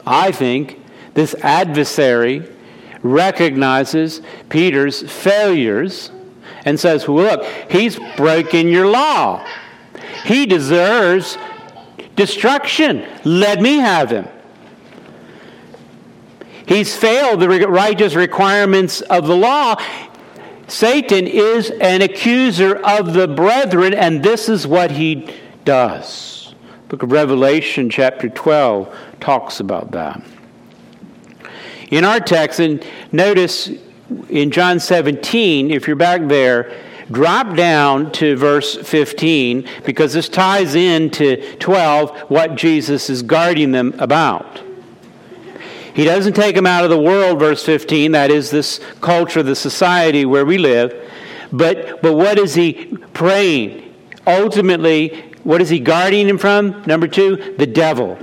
[0.06, 0.80] I think
[1.16, 2.48] this adversary
[3.02, 6.12] recognizes Peter's failures
[6.66, 9.46] and says, Look, he's breaking your law.
[10.26, 11.38] He deserves
[12.16, 13.06] destruction.
[13.24, 14.28] Let me have him.
[16.66, 19.76] He's failed the righteous requirements of the law.
[20.68, 25.30] Satan is an accuser of the brethren, and this is what he
[25.66, 26.56] does.
[26.88, 30.24] Book of Revelation, chapter 12, talks about that.
[31.92, 33.70] In our text, and notice
[34.30, 36.74] in John 17, if you're back there,
[37.12, 43.94] drop down to verse 15 because this ties into 12 what Jesus is guarding them
[44.00, 44.62] about.
[45.94, 49.56] He doesn't take them out of the world, verse 15, that is this culture, the
[49.56, 51.12] society where we live.
[51.52, 53.94] But, but what is he praying?
[54.26, 56.84] Ultimately, what is he guarding him from?
[56.88, 58.18] Number two, the devil.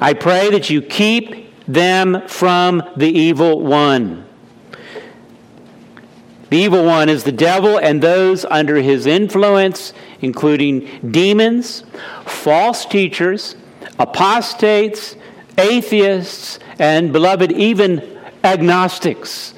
[0.00, 4.25] I pray that you keep them from the evil one.
[6.48, 11.82] The evil one is the devil and those under his influence, including demons,
[12.24, 13.56] false teachers,
[13.98, 15.16] apostates,
[15.58, 19.54] atheists, and, beloved, even agnostics.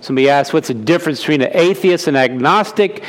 [0.00, 3.04] Somebody asked, What's the difference between an atheist and agnostic?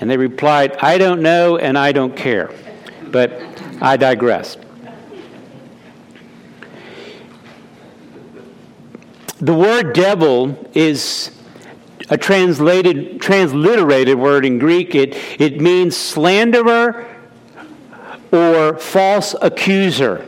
[0.00, 2.50] And they replied, I don't know and I don't care.
[3.10, 3.40] But
[3.80, 4.56] I digress.
[9.44, 11.30] The word devil is
[12.08, 14.94] a translated, transliterated word in Greek.
[14.94, 17.06] It, it means slanderer
[18.32, 20.26] or false accuser.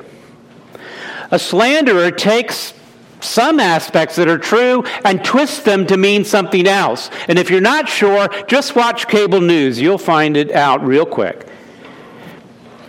[1.30, 2.74] A slanderer takes
[3.20, 7.08] some aspects that are true and twists them to mean something else.
[7.26, 9.80] And if you're not sure, just watch cable news.
[9.80, 11.48] You'll find it out real quick.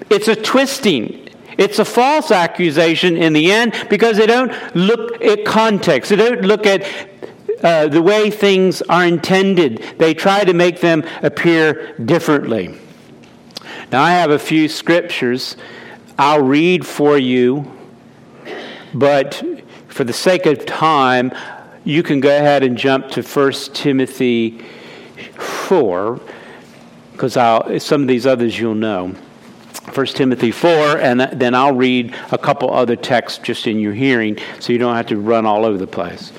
[0.10, 1.27] It's a twisting.
[1.58, 6.10] It's a false accusation in the end because they don't look at context.
[6.10, 6.86] They don't look at
[7.64, 9.84] uh, the way things are intended.
[9.98, 12.76] They try to make them appear differently.
[13.92, 15.56] Now, I have a few scriptures
[16.20, 17.78] I'll read for you
[18.94, 19.44] but
[19.88, 21.32] for the sake of time,
[21.84, 24.66] you can go ahead and jump to 1 Timothy
[25.38, 26.20] 4,
[27.12, 27.34] because
[27.84, 29.16] some of these others you'll know.
[29.94, 34.38] 1 Timothy 4, and then I'll read a couple other texts just in your hearing
[34.60, 36.32] so you don't have to run all over the place.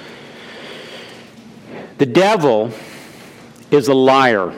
[1.96, 2.70] The devil
[3.70, 4.55] is a liar,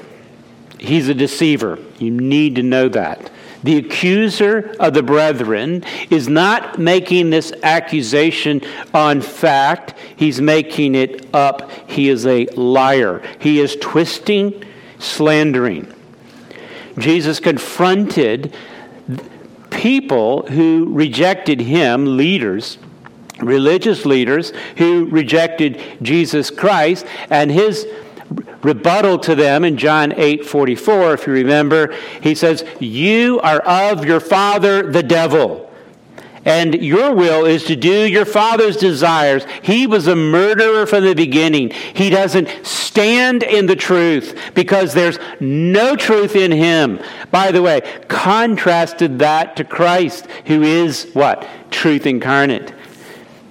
[0.79, 1.79] he's a deceiver.
[1.99, 3.31] You need to know that.
[3.63, 8.63] The accuser of the brethren is not making this accusation
[8.95, 11.71] on fact, he's making it up.
[11.87, 13.23] He is a liar.
[13.39, 14.65] He is twisting,
[14.99, 15.93] slandering.
[16.99, 18.55] Jesus confronted
[19.71, 22.79] people who rejected him, leaders,
[23.41, 27.87] religious leaders who rejected Jesus Christ, and his
[28.63, 34.05] rebuttal to them in John 8 44, if you remember, he says, You are of
[34.05, 35.70] your father, the devil,
[36.45, 39.45] and your will is to do your father's desires.
[39.63, 41.71] He was a murderer from the beginning.
[41.71, 47.01] He doesn't stand in the truth because there's no truth in him.
[47.31, 51.47] By the way, contrasted that to Christ, who is what?
[51.71, 52.73] Truth incarnate.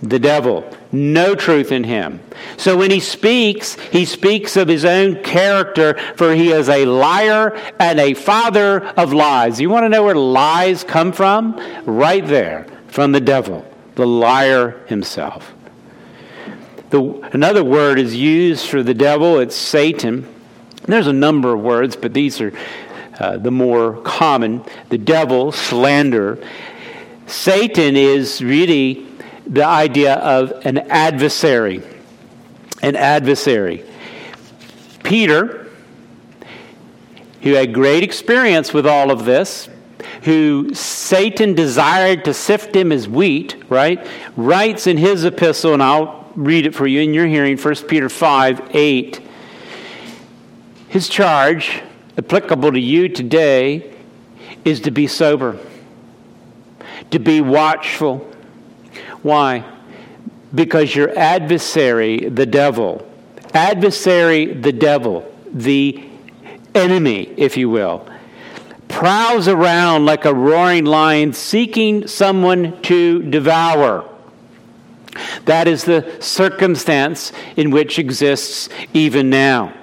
[0.02, 0.68] The devil.
[0.92, 2.20] No truth in him.
[2.58, 7.56] So when he speaks, he speaks of his own character, for he is a liar
[7.80, 9.62] and a father of lies.
[9.62, 11.60] You want to know where lies come from?
[11.86, 13.66] Right there from the devil,
[13.96, 15.54] the liar himself.
[16.90, 20.28] The, another word is used for the devil, it's Satan.
[20.86, 22.52] There's a number of words, but these are
[23.20, 24.64] uh, the more common.
[24.90, 26.44] The devil, slander.
[27.28, 29.06] Satan is really
[29.46, 31.84] the idea of an adversary.
[32.82, 33.84] An adversary.
[35.04, 35.68] Peter,
[37.42, 39.70] who had great experience with all of this,
[40.24, 44.06] who Satan desired to sift him as wheat, right,
[44.36, 48.10] writes in his epistle, and I'll read it for you in your hearing, 1 Peter
[48.10, 49.22] 5 8.
[50.90, 51.82] His charge,
[52.18, 53.94] applicable to you today,
[54.66, 55.58] is to be sober,
[57.12, 58.20] to be watchful.
[59.22, 59.64] Why?
[60.54, 63.08] Because your adversary, the devil,
[63.54, 66.04] adversary, the devil, the
[66.74, 68.09] enemy, if you will,
[68.90, 74.06] prowls around like a roaring lion seeking someone to devour.
[75.46, 79.74] That is the circumstance in which exists even now.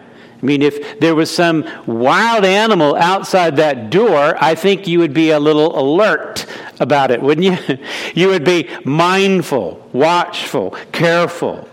[0.41, 5.15] I mean, if there was some wild animal outside that door, I think you would
[5.15, 6.45] be a little alert
[6.79, 7.79] about it, wouldn't you?
[8.15, 11.69] You would be mindful, watchful, careful.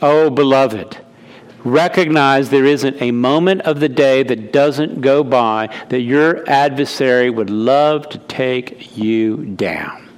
[0.00, 0.98] Oh, beloved,
[1.64, 7.30] recognize there isn't a moment of the day that doesn't go by that your adversary
[7.30, 10.08] would love to take you down.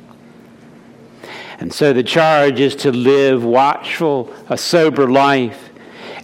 [1.58, 5.70] And so the charge is to live watchful, a sober life,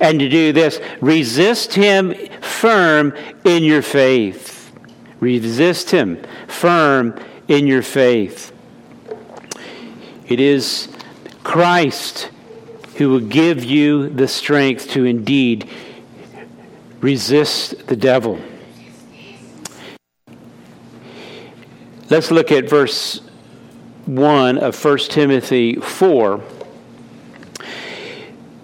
[0.00, 3.14] and to do this resist him firm
[3.44, 4.72] in your faith.
[5.20, 7.18] Resist him firm
[7.48, 8.52] in your faith.
[10.26, 10.88] It is
[11.42, 12.30] Christ
[12.96, 15.68] who will give you the strength to indeed
[17.00, 18.38] resist the devil.
[22.10, 23.20] Let's look at verse
[24.06, 26.42] 1 of 1 Timothy 4.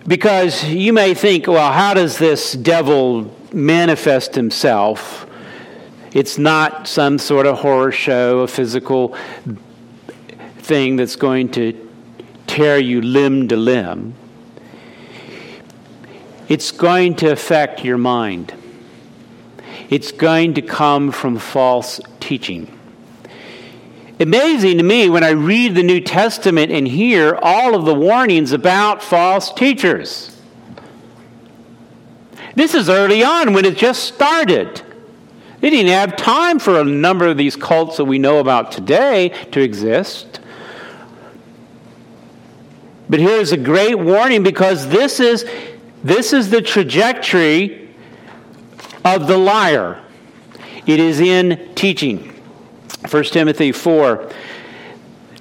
[0.06, 5.26] Because you may think, well, how does this devil manifest himself?
[6.12, 9.16] It's not some sort of horror show, a physical
[10.58, 11.85] thing that's going to
[12.46, 14.14] tear you limb to limb
[16.48, 18.54] it's going to affect your mind.
[19.90, 22.72] It's going to come from false teaching.
[24.18, 28.52] Amazing to me when I read the New Testament and hear all of the warnings
[28.52, 30.40] about false teachers.
[32.54, 34.80] This is early on when it just started.
[35.60, 39.30] They didn't have time for a number of these cults that we know about today
[39.50, 40.40] to exist.
[43.08, 45.44] But here's a great warning because this is
[46.02, 47.88] this is the trajectory
[49.04, 50.02] of the liar.
[50.86, 52.32] It is in teaching.
[53.10, 54.30] 1 Timothy 4.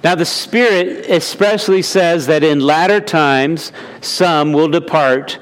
[0.02, 5.38] Now, the Spirit especially says that in latter times some will depart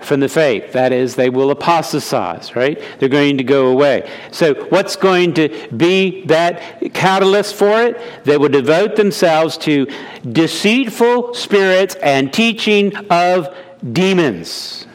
[0.00, 0.72] from the faith.
[0.72, 2.80] That is, they will apostatize, right?
[2.98, 4.10] They're going to go away.
[4.30, 8.00] So, what's going to be that catalyst for it?
[8.24, 9.86] They will devote themselves to
[10.30, 13.54] deceitful spirits and teaching of
[13.92, 14.86] demons.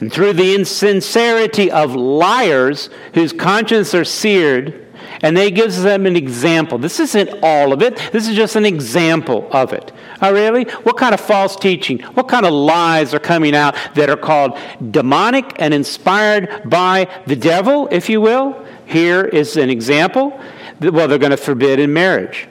[0.00, 4.86] And through the insincerity of liars whose consciences are seared,
[5.22, 6.78] and they gives them an example.
[6.78, 7.96] This isn't all of it.
[8.12, 9.92] This is just an example of it.
[10.22, 10.64] Oh, really?
[10.82, 12.00] What kind of false teaching?
[12.00, 14.58] What kind of lies are coming out that are called
[14.90, 18.66] demonic and inspired by the devil, if you will?
[18.86, 20.38] Here is an example.
[20.80, 22.48] Well, they're going to forbid in marriage.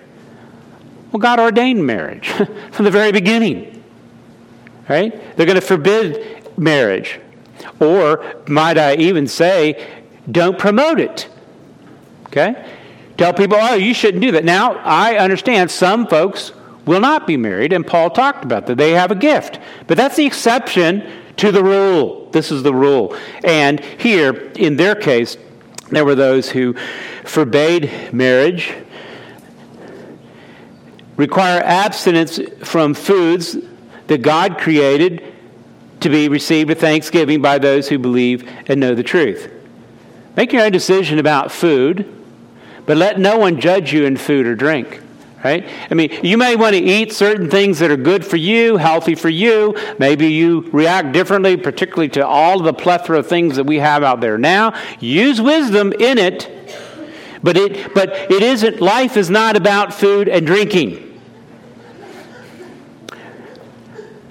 [1.11, 2.29] Well, God ordained marriage
[2.71, 3.79] from the very beginning
[4.89, 5.37] right?
[5.37, 7.21] They're going to forbid marriage.
[7.79, 11.29] Or, might I even say, don't promote it.
[12.25, 12.75] Okay?
[13.17, 14.43] Tell people, oh, you shouldn't do that.
[14.43, 16.51] Now, I understand some folks
[16.85, 18.77] will not be married, and Paul talked about that.
[18.77, 19.59] They have a gift.
[19.87, 22.29] But that's the exception to the rule.
[22.31, 23.15] This is the rule.
[23.43, 25.37] And here, in their case,
[25.91, 26.75] there were those who
[27.23, 28.73] forbade marriage,
[31.15, 33.57] require abstinence from foods
[34.07, 35.33] that God created
[35.99, 39.51] to be received with thanksgiving by those who believe and know the truth.
[40.35, 42.05] Make your own decision about food,
[42.89, 44.99] But let no one judge you in food or drink.
[45.41, 45.69] Right?
[45.89, 49.15] I mean, you may want to eat certain things that are good for you, healthy
[49.15, 49.73] for you.
[49.97, 54.19] Maybe you react differently, particularly to all the plethora of things that we have out
[54.19, 54.77] there now.
[54.99, 56.51] Use wisdom in it,
[57.41, 61.05] but it, but it isn't, life is not about food and drinking.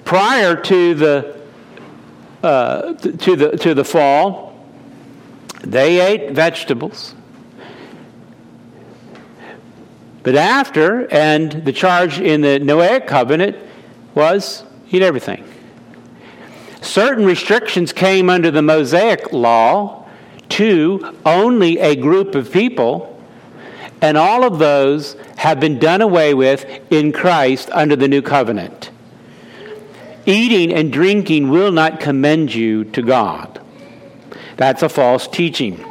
[0.05, 1.41] Prior to the,
[2.43, 4.63] uh, to the, to the fall,
[5.61, 7.15] they ate vegetables.
[10.23, 13.57] But after, and the charge in the Noahic covenant
[14.15, 15.45] was eat everything.
[16.81, 20.05] Certain restrictions came under the Mosaic law
[20.49, 23.21] to only a group of people,
[24.01, 28.91] and all of those have been done away with in Christ under the new covenant.
[30.25, 33.61] Eating and drinking will not commend you to God.
[34.57, 35.83] That's a false teaching.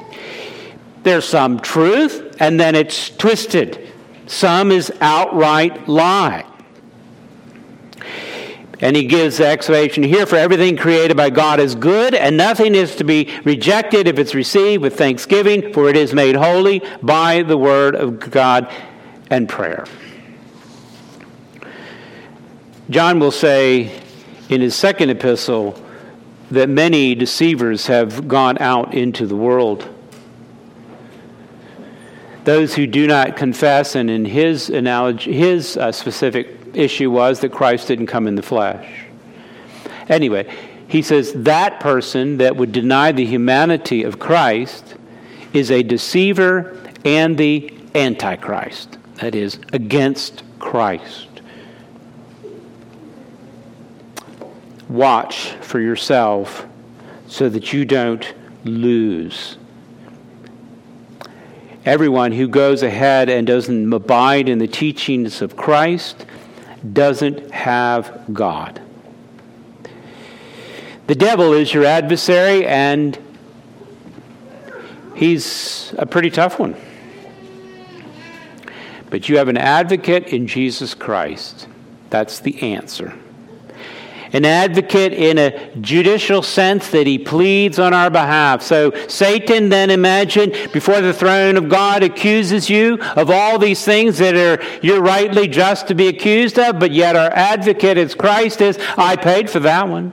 [1.03, 3.88] There's some truth, and then it's twisted.
[4.29, 6.45] Some is outright lie.
[8.81, 12.74] And he gives the explanation here for everything created by God is good, and nothing
[12.74, 17.43] is to be rejected if it's received with thanksgiving, for it is made holy by
[17.43, 18.70] the word of God
[19.31, 19.85] and prayer.
[22.89, 24.01] John will say
[24.49, 25.83] in his second epistle
[26.51, 29.89] that many deceivers have gone out into the world
[32.49, 37.53] those who do not confess, and in his analogy, his uh, specific issue was that
[37.53, 39.05] Christ didn't come in the flesh.
[40.09, 40.51] Anyway,
[40.88, 44.96] he says that person that would deny the humanity of Christ
[45.53, 46.74] is a deceiver
[47.05, 51.28] and the antichrist, that is, against Christ.
[54.88, 56.66] Watch for yourself
[57.26, 58.32] so that you don't
[58.64, 59.59] lose
[61.89, 66.26] Everyone who goes ahead and doesn't abide in the teachings of Christ
[66.93, 68.78] doesn't have God.
[71.07, 73.18] The devil is your adversary, and
[75.16, 76.76] he's a pretty tough one.
[79.09, 81.68] But you have an advocate in Jesus Christ.
[82.11, 83.18] That's the answer
[84.33, 88.62] an advocate in a judicial sense that he pleads on our behalf.
[88.62, 94.18] So Satan then imagine before the throne of God accuses you of all these things
[94.18, 98.61] that are you're rightly just to be accused of, but yet our advocate as Christ
[98.61, 100.12] is, I paid for that one.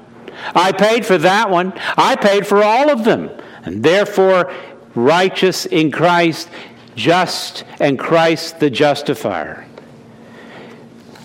[0.53, 1.73] I paid for that one.
[1.97, 3.29] I paid for all of them.
[3.63, 4.53] And therefore
[4.93, 6.49] righteous in Christ,
[6.95, 9.67] just and Christ the justifier.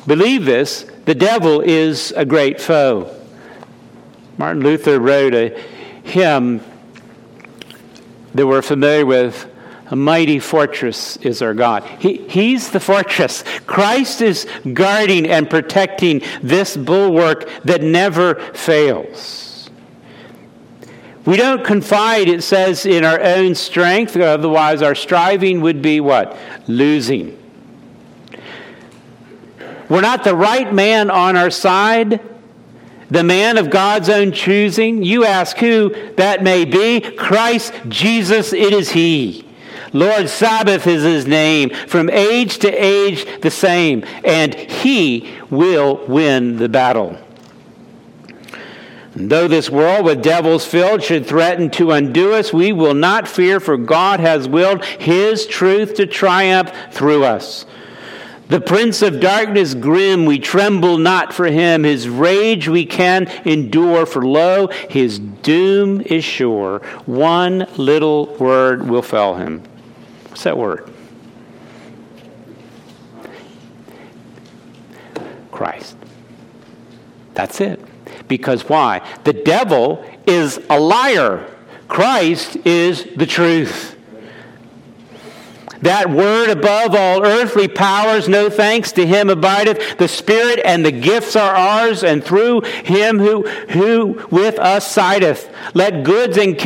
[0.07, 3.13] Believe this, the devil is a great foe.
[4.39, 5.61] Martin Luther wrote a
[6.05, 6.61] hymn
[8.33, 9.51] that we're familiar with.
[9.89, 11.83] A mighty fortress is our God.
[11.99, 13.43] He, he's the fortress.
[13.67, 19.69] Christ is guarding and protecting this bulwark that never fails.
[21.27, 26.39] We don't confide, it says, in our own strength, otherwise, our striving would be what?
[26.69, 27.40] Losing.
[29.91, 32.21] We're not the right man on our side,
[33.11, 35.03] the man of God's own choosing.
[35.03, 37.01] You ask who that may be.
[37.01, 39.45] Christ Jesus, it is He.
[39.93, 46.59] Lord Sabaoth is his name, from age to age the same, and he will win
[46.59, 47.19] the battle.
[49.15, 53.27] And though this world with devils filled should threaten to undo us, we will not
[53.27, 57.67] fear, for God has willed his truth to triumph through us.
[58.51, 61.85] The prince of darkness grim, we tremble not for him.
[61.85, 66.81] His rage we can endure, for lo, his doom is sure.
[67.07, 69.63] One little word will fell him.
[70.29, 70.93] What's that word?
[75.53, 75.97] Christ.
[77.35, 77.81] That's it.
[78.27, 79.07] Because why?
[79.23, 81.47] The devil is a liar.
[81.87, 83.97] Christ is the truth.
[85.83, 89.99] That word above all earthly powers, no thanks to him abideth.
[89.99, 95.51] The Spirit and the gifts are ours, and through him who, who with us sideth.
[95.75, 96.61] Let goods and kindred